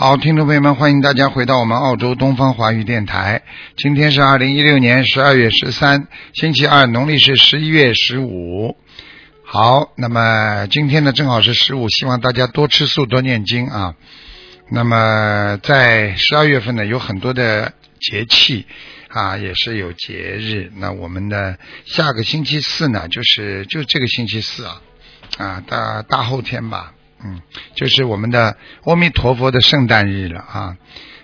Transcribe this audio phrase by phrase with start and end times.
[0.00, 3.42] 好，听众朋友们，欢迎大家回到我们澳洲东方华语电台。
[3.76, 8.78] 今天是二零一六年十二月十三，星期二，农历是十一月十五。
[9.44, 13.94] 好，那么今天呢正好是十五，希望大家多吃素，多念经啊。
[14.70, 18.64] 那么在十二月份呢，有很多的节气
[19.08, 20.72] 啊，也是有节日。
[20.76, 24.80] 那我们的下个星期四呢，就是就这个星期四啊，
[25.36, 26.94] 啊大大后天吧。
[27.22, 27.40] 嗯，
[27.74, 30.76] 就是我们的阿弥陀佛的圣诞日了啊，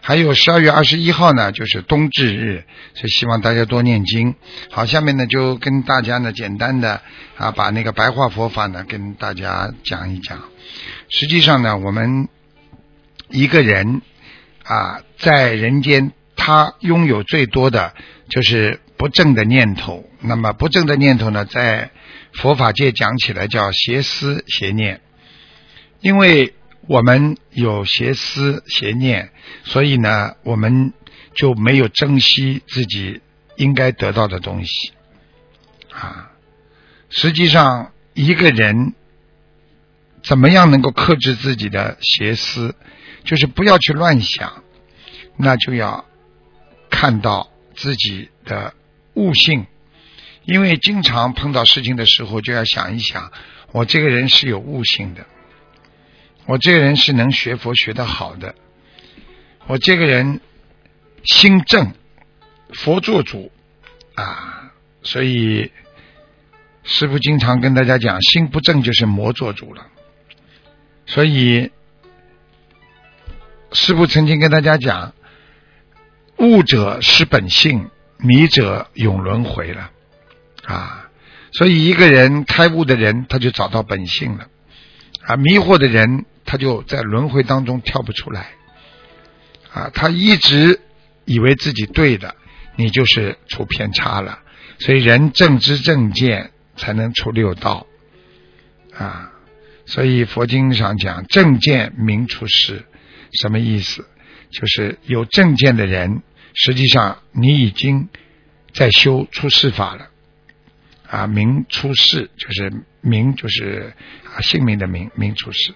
[0.02, 4.34] 还有十二月二十一号呢，就是冬至日，所以希望大家多念经。
[4.70, 7.00] 好，下面呢就跟大家呢简单的
[7.36, 10.42] 啊把那个白话佛法呢跟大家讲一讲。
[11.08, 12.28] 实际上呢，我们
[13.30, 14.02] 一个人
[14.64, 17.94] 啊在人间，他拥有最多的
[18.28, 20.04] 就是不正的念头。
[20.20, 21.90] 那么不正的念头呢，在
[22.34, 25.00] 佛法界讲起来叫邪思邪念。
[26.06, 26.54] 因为
[26.86, 29.32] 我们有邪思邪念，
[29.64, 30.92] 所以呢，我们
[31.34, 33.22] 就没有珍惜自己
[33.56, 34.92] 应该得到的东西
[35.90, 36.30] 啊。
[37.10, 38.94] 实际上，一个人
[40.22, 42.76] 怎么样能够克制自己的邪思，
[43.24, 44.62] 就是不要去乱想，
[45.36, 46.04] 那就要
[46.88, 48.74] 看到自己的
[49.14, 49.66] 悟性。
[50.44, 53.32] 因为经常碰到事情的时候，就要想一想，
[53.72, 55.26] 我这个人是有悟性的。
[56.46, 58.54] 我这个人是能学佛学得好的，
[59.66, 60.40] 我这个人
[61.24, 61.92] 心正，
[62.72, 63.50] 佛做主
[64.14, 65.72] 啊，所以
[66.84, 69.88] 师傅经常跟大家讲，心不正就是魔做主了。
[71.04, 71.72] 所以
[73.72, 75.14] 师傅曾经跟大家讲，
[76.38, 79.90] 悟者是本性，迷者永轮回了
[80.64, 81.10] 啊。
[81.52, 84.48] 所以一个人开悟的人，他就找到本性了
[85.26, 86.24] 啊，迷惑的人。
[86.48, 88.50] 他就在轮回当中跳不出来，
[89.72, 90.78] 啊，他一直
[91.24, 92.36] 以为自己对的，
[92.76, 94.38] 你就是出偏差了。
[94.78, 97.88] 所以人正知正见才能出六道，
[98.96, 99.32] 啊，
[99.86, 102.84] 所以佛经上讲正见明出世，
[103.32, 104.06] 什么意思？
[104.52, 106.22] 就是有正见的人，
[106.54, 108.08] 实际上你已经
[108.72, 110.10] 在修出世法了，
[111.10, 113.94] 啊，明出世就是明就是
[114.34, 115.74] 啊姓名的名明出世。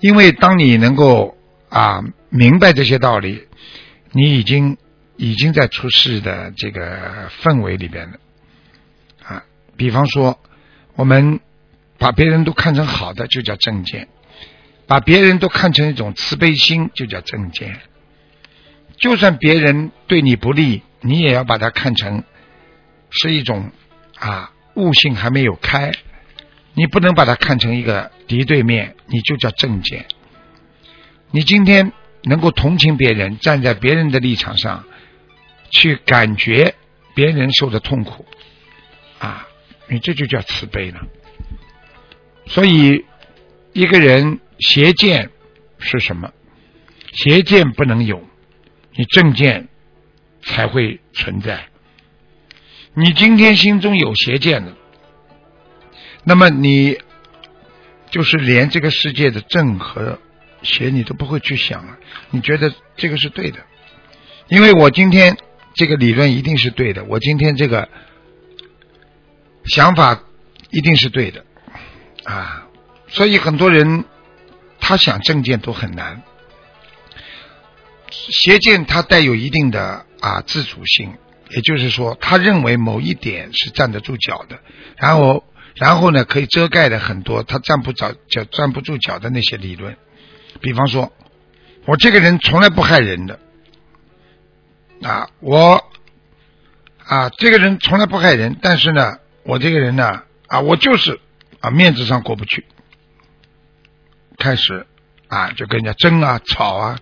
[0.00, 1.36] 因为当你能够
[1.68, 3.46] 啊明白这些道理，
[4.10, 4.76] 你已经
[5.16, 8.18] 已经在出世的这个氛围里边了
[9.22, 9.44] 啊。
[9.76, 10.38] 比方说，
[10.94, 11.40] 我们
[11.98, 14.06] 把别人都看成好的，就叫正见；
[14.86, 17.80] 把别人都看成一种慈悲心，就叫正见。
[18.98, 22.24] 就算别人对你不利，你也要把它看成
[23.12, 23.70] 是一种
[24.18, 25.92] 啊悟性还没有开。
[26.74, 30.06] 你不能把它看成一个敌对面，你就叫正见。
[31.30, 31.92] 你今天
[32.22, 34.84] 能够同情别人，站在别人的立场上
[35.70, 36.74] 去感觉
[37.14, 38.24] 别人受的痛苦，
[39.18, 39.46] 啊，
[39.88, 41.00] 你这就叫慈悲了。
[42.46, 43.04] 所以，
[43.74, 45.30] 一个人邪见
[45.78, 46.32] 是什么？
[47.12, 48.26] 邪见不能有，
[48.94, 49.68] 你正见
[50.42, 51.66] 才会存在。
[52.94, 54.76] 你今天心中有邪见了。
[56.24, 56.98] 那么你
[58.10, 60.18] 就是连这个世界的正和
[60.62, 61.96] 邪你都不会去想了，
[62.30, 63.58] 你觉得这个是对的？
[64.48, 65.36] 因为我今天
[65.74, 67.88] 这个理论一定是对的，我今天这个
[69.64, 70.22] 想法
[70.70, 71.44] 一定是对的
[72.24, 72.68] 啊！
[73.08, 74.04] 所以很多人
[74.78, 76.22] 他想正见都很难，
[78.10, 81.14] 邪见它带有一定的啊自主性，
[81.54, 84.60] 也就是说，他认为某一点是站得住脚的，
[84.96, 85.44] 然后。
[85.74, 89.96] 然后呢，可以遮盖的很多他站不着脚、站不住脚的那些理论，
[90.60, 91.10] 比方说，
[91.86, 93.40] 我这个人从来不害人的，
[95.00, 95.82] 啊，我
[97.06, 101.18] 啊，这个人从来不害人，但是呢，我这个人呢，啊，我就是
[101.60, 102.66] 啊，面子上过不去，
[104.36, 104.86] 开始
[105.28, 107.00] 啊，就跟人家争啊、吵啊，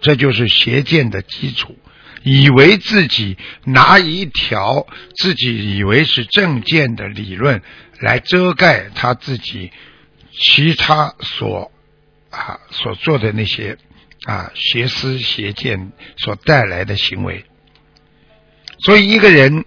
[0.00, 1.76] 这就是邪见的基础。
[2.22, 4.86] 以为自己拿一条
[5.16, 7.62] 自己以为是正见的理论
[8.00, 9.70] 来遮盖他自己
[10.30, 11.72] 其他所
[12.30, 13.78] 啊所做的那些
[14.24, 17.44] 啊邪思邪见所带来的行为。
[18.80, 19.64] 所以一个人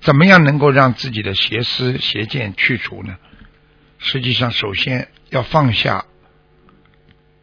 [0.00, 3.16] 怎么样能够让自己的邪思邪见去除呢？
[3.98, 6.06] 实际上，首先要放下，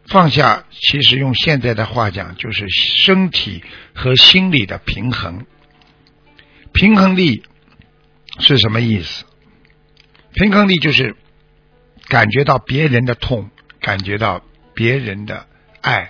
[0.08, 0.66] 放下。
[0.72, 3.64] 其实用现在的话讲，就是身体
[3.94, 5.46] 和心理的平衡。
[6.74, 7.44] 平衡力
[8.40, 9.26] 是什么意思？
[10.34, 11.16] 平衡力就是
[12.08, 13.50] 感觉到别人的痛，
[13.80, 14.44] 感觉到
[14.74, 15.48] 别人的
[15.82, 16.10] 爱。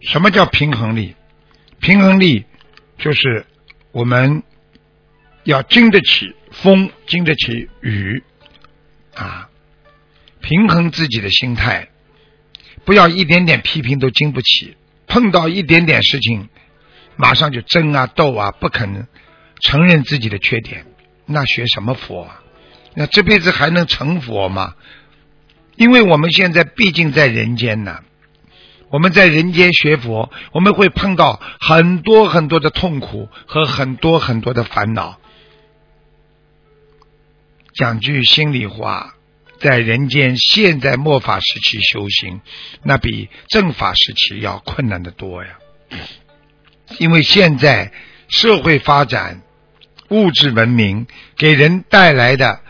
[0.00, 1.16] 什么叫平衡力？
[1.80, 2.44] 平衡力
[2.98, 3.46] 就是
[3.90, 4.42] 我们
[5.44, 8.22] 要经得起风，经得起雨。
[9.14, 9.47] 啊，
[10.48, 11.88] 平衡自己的心态，
[12.86, 14.78] 不要一点点批评都经不起。
[15.06, 16.48] 碰到一点点事情，
[17.16, 19.08] 马上就争啊斗啊，不肯
[19.60, 20.86] 承认自己的缺点，
[21.26, 22.22] 那学什么佛？
[22.22, 22.42] 啊？
[22.94, 24.74] 那这辈子还能成佛吗？
[25.76, 28.00] 因为我们现在毕竟在人间呢，
[28.88, 35.18] 我们在人间学佛，我们会碰到很多很多的痛苦和很多很多的烦恼。
[37.74, 39.14] 讲句心里话，
[39.60, 42.40] 在人间现在末法时期修行，
[42.82, 45.58] 那比正法时期要困难的多呀。
[46.98, 47.92] 因为现在
[48.28, 49.42] 社会发展、
[50.10, 51.06] 物质文明
[51.36, 52.60] 给人带来的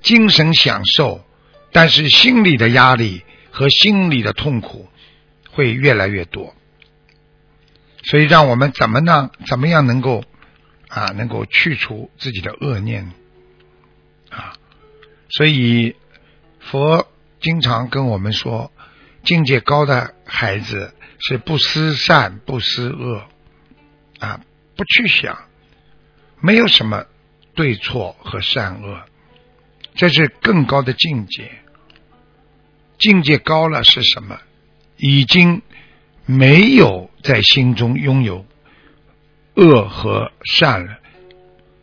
[0.00, 1.24] 精神享受，
[1.70, 4.88] 但是心理的压力和心理的痛苦
[5.50, 6.54] 会越来越多。
[8.04, 9.30] 所以，让我们怎么呢？
[9.46, 10.24] 怎么样能够
[10.88, 13.12] 啊，能够去除自己的恶念？
[14.30, 14.54] 啊，
[15.28, 15.94] 所以
[16.70, 17.06] 佛
[17.40, 18.70] 经常跟我们说，
[19.24, 23.26] 境界高的孩子是不思善不思恶，
[24.18, 24.40] 啊，
[24.76, 25.38] 不去想，
[26.40, 27.06] 没有什么
[27.54, 29.02] 对错和善恶，
[29.94, 31.50] 这是更高的境界。
[32.98, 34.40] 境界高了是什么？
[34.96, 35.62] 已经
[36.26, 38.44] 没有在心中拥有
[39.54, 40.98] 恶和善了。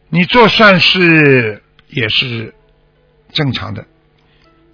[0.10, 1.62] 你做善事。
[1.88, 2.54] 也是
[3.32, 3.86] 正常的，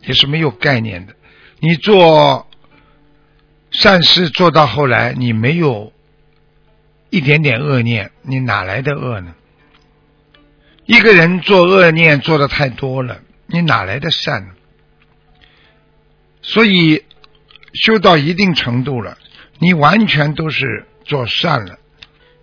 [0.03, 1.15] 也是没有概念的。
[1.59, 2.47] 你做
[3.71, 5.93] 善事做到后来，你没有
[7.09, 9.35] 一点点恶念，你哪来的恶呢？
[10.85, 14.53] 一个人做恶念做的太多了，你哪来的善呢？
[16.41, 17.05] 所以
[17.73, 19.17] 修到一定程度了，
[19.59, 21.77] 你完全都是做善了，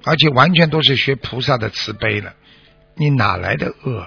[0.04, 2.34] 而且完全都是学菩萨的慈悲了，
[2.94, 4.06] 你哪来的恶？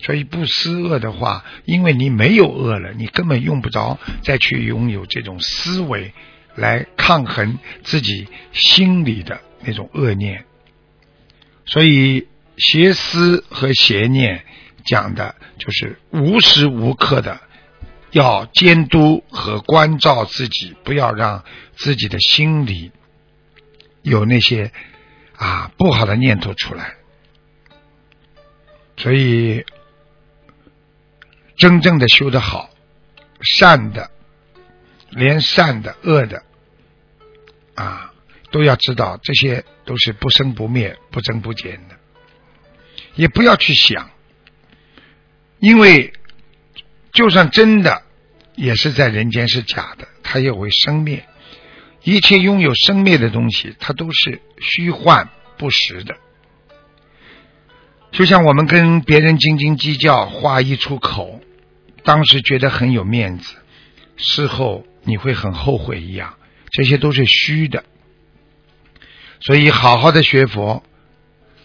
[0.00, 6.12] 所以不思恶的话，因为你没有恶了，你根本用不着再去拥有这种思维
[6.54, 10.44] 来抗衡自己心里的那种恶念。
[11.66, 14.44] 所以邪思和邪念
[14.86, 17.40] 讲的就是无时无刻的
[18.12, 21.44] 要监督和关照自己，不要让
[21.74, 22.92] 自己的心里
[24.02, 24.70] 有那些
[25.34, 26.94] 啊不好的念头出来。
[28.96, 29.64] 所以。
[31.58, 32.70] 真正的修得好，
[33.40, 34.10] 善的，
[35.10, 36.44] 连善的、恶的，
[37.74, 38.12] 啊，
[38.52, 41.96] 都要知道，这些都是不生不灭、不增不减的，
[43.16, 44.10] 也不要去想，
[45.58, 46.12] 因为
[47.12, 48.02] 就算真的，
[48.54, 51.26] 也是在人间是假的，它也会生灭。
[52.04, 56.16] 一切拥有生灭的东西，它都是虚幻不实的。
[58.12, 61.40] 就像我们跟别人斤斤计较，话一出口。
[62.08, 63.54] 当时觉得很有面子，
[64.16, 66.38] 事后你会很后悔一样，
[66.70, 67.84] 这些都是虚的。
[69.40, 70.82] 所以好好的学佛，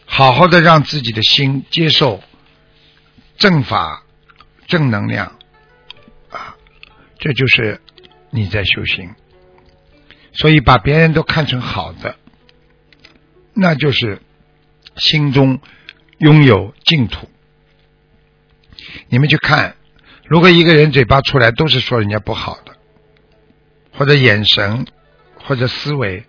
[0.05, 2.21] 好好的让自己的心接受
[3.37, 4.03] 正法、
[4.67, 5.37] 正能量
[6.29, 6.57] 啊，
[7.19, 7.79] 这就是
[8.29, 9.15] 你在修行。
[10.33, 12.17] 所以把别人都看成好的，
[13.53, 14.21] 那就是
[14.97, 15.61] 心中
[16.17, 17.29] 拥有净土。
[19.07, 19.77] 你们去看。
[20.25, 22.77] 如果一个人嘴巴出来都是说人家不好的，
[23.91, 24.87] 或者眼神，
[25.35, 26.23] 或者思维，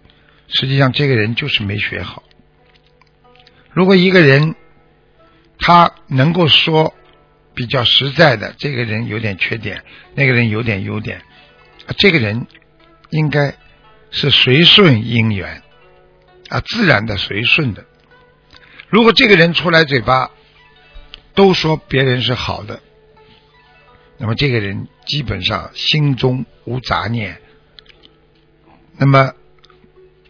[0.48, 2.22] 实际上这个人就是没学好。
[3.70, 4.56] 如果一个人
[5.58, 6.92] 他能够说
[7.54, 9.84] 比较实在的，这个人有点缺点，
[10.14, 11.22] 那个人有点优点，
[11.96, 12.46] 这个人
[13.10, 13.54] 应该
[14.10, 15.62] 是随顺因缘
[16.48, 17.84] 啊，自然的随顺的。
[18.88, 20.32] 如果这个人出来嘴巴
[21.34, 22.80] 都说别人是好的。
[24.18, 27.40] 那么这个人基本上心中无杂念。
[28.96, 29.32] 那么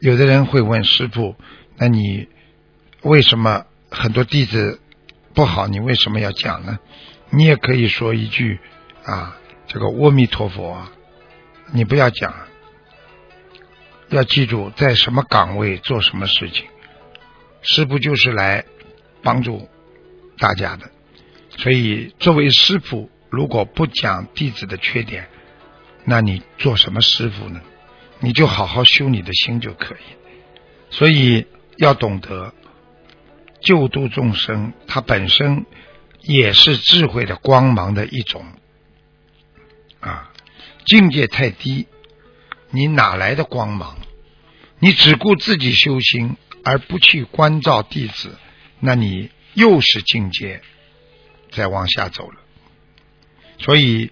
[0.00, 1.36] 有的人会问师傅
[1.76, 2.28] ：“那你
[3.02, 4.80] 为什么很多弟子
[5.34, 5.66] 不好？
[5.66, 6.78] 你为什么要讲呢？”
[7.30, 8.60] 你也可以说一句
[9.02, 9.36] 啊，
[9.66, 10.86] 这个阿弥陀佛，
[11.72, 12.32] 你不要讲，
[14.10, 16.66] 要记住在什么岗位做什么事情，
[17.62, 18.64] 师傅就是来
[19.20, 19.68] 帮助
[20.38, 20.88] 大家的。
[21.56, 25.28] 所以作为师傅，如果不讲弟子的缺点，
[26.04, 27.60] 那你做什么师傅呢？
[28.20, 29.98] 你就好好修你的心就可以。
[30.90, 32.54] 所以要懂得
[33.60, 35.66] 救度众生，它本身
[36.20, 38.46] 也是智慧的光芒的一种
[40.00, 40.30] 啊。
[40.86, 41.88] 境界太低，
[42.70, 43.96] 你哪来的光芒？
[44.78, 48.38] 你只顾自己修心，而不去关照弟子，
[48.80, 50.60] 那你又是境界
[51.50, 52.43] 在往下走了。
[53.58, 54.10] 所以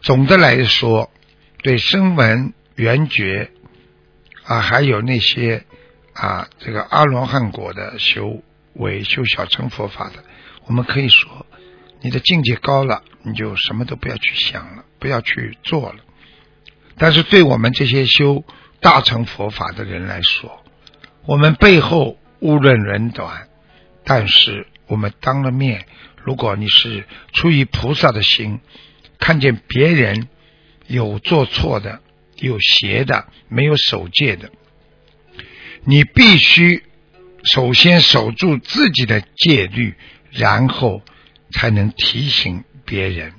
[0.00, 1.10] 总的来说，
[1.62, 3.50] 对声闻缘觉
[4.44, 5.64] 啊，还有那些
[6.12, 8.42] 啊，这个阿罗汉果的修
[8.74, 10.24] 为、修小乘佛法的，
[10.66, 11.46] 我们可以说，
[12.00, 16.00] 你的境界高了，你就什么都不要去想了，不要去做了。
[16.96, 18.44] 但是对我们这些修
[18.80, 20.64] 大乘佛法的人来说，
[21.26, 23.48] 我们背后无论人短，
[24.04, 25.86] 但是我们当了面，
[26.22, 28.60] 如果你是出于菩萨的心，
[29.18, 30.28] 看见别人
[30.86, 32.00] 有做错的、
[32.36, 34.50] 有邪的、没有守戒的，
[35.84, 36.82] 你必须
[37.42, 39.94] 首先守住自己的戒律，
[40.30, 41.02] 然后
[41.52, 43.32] 才能提醒别人，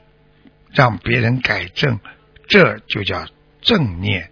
[0.72, 2.00] 让别人改正，
[2.48, 3.28] 这就叫
[3.62, 4.32] 正念，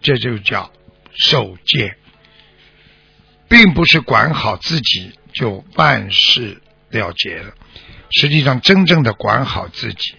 [0.00, 0.72] 这就叫
[1.12, 1.96] 守戒，
[3.48, 7.54] 并不是管好自己就万事了结了。
[8.10, 10.14] 实际上，真正的管好自己，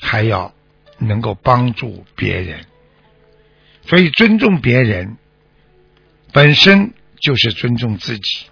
[0.00, 0.54] 还要
[0.98, 2.66] 能够帮助别人。
[3.86, 5.16] 所以，尊重别人
[6.32, 8.46] 本身就是尊重自己，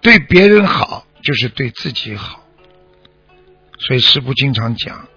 [0.00, 2.44] 对别人好就是对自己好。
[3.78, 5.08] 所以，师父经常讲，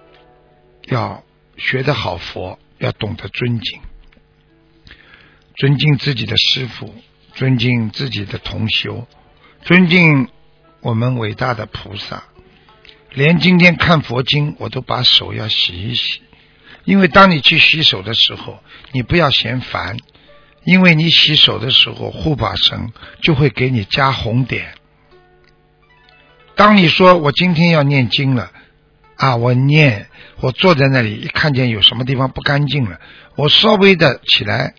[0.87, 1.23] 要
[1.57, 3.81] 学得好佛，要懂得尊敬，
[5.57, 6.95] 尊敬自己的师父，
[7.33, 9.05] 尊敬自己的同修，
[9.61, 10.29] 尊敬
[10.83, 12.23] 我们伟大的菩萨。
[13.13, 16.21] 连今天看佛经，我都把手要洗一洗，
[16.83, 18.59] 因为当你去洗手的时候，
[18.91, 19.97] 你不要嫌烦，
[20.65, 24.73] 因为你洗手的时候，护法神就会给你加红点。
[26.55, 28.51] 当你说我今天要念经了。
[29.15, 30.09] 啊，我念，
[30.41, 32.99] 我坐在那里一看见有什么地方不干净了，
[33.35, 34.73] 我稍微的起来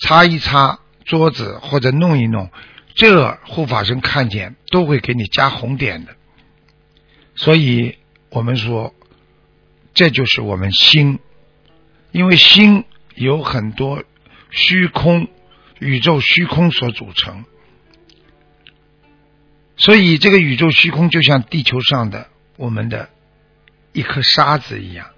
[0.00, 2.50] 擦一擦桌子或者弄一弄，
[2.94, 6.14] 这护法神看见都会给你加红点的。
[7.34, 7.98] 所以
[8.30, 8.94] 我们说，
[9.92, 11.18] 这就是我们心，
[12.12, 12.84] 因为心
[13.14, 14.04] 有很多
[14.50, 15.28] 虚空、
[15.80, 17.44] 宇宙虚空所组成，
[19.76, 23.10] 所以这个宇宙虚空就像地球上的我们的
[23.92, 25.08] 一颗沙子一样，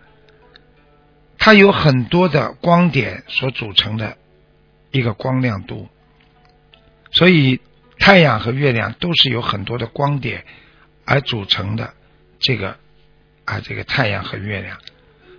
[1.37, 4.17] 它有很多的光点所组成的
[4.91, 5.89] 一个光亮度，
[7.17, 7.61] 所以
[7.99, 10.45] 太阳和月亮都是有很多的光点
[11.05, 11.95] 而组成的。
[12.39, 12.79] 这个
[13.47, 14.79] 啊，这个太阳和月亮，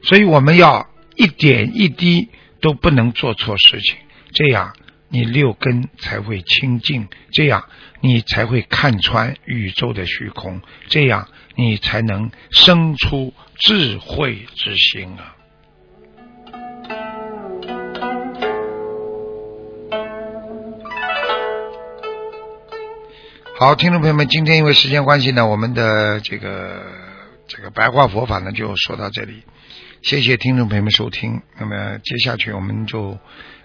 [0.02, 2.30] 所以我们要一点一滴
[2.60, 3.98] 都不能做错事情，
[4.34, 4.76] 这样
[5.10, 7.70] 你六根才会清净，这样
[8.02, 15.37] 你才会看穿宇宙的虚空，这样你才能生出智慧之心啊。
[23.60, 26.84] 好，听众朋友们，今天因为时间关系呢，我们的这个
[27.48, 29.42] 这个白话佛法呢就说到这里，
[30.04, 31.42] 谢谢听众朋友们收听。
[31.58, 33.18] 那么接下去我们就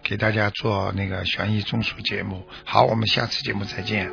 [0.02, 2.42] 给大家做那个悬疑综述节目。
[2.64, 4.10] 好，我们下次节目再见。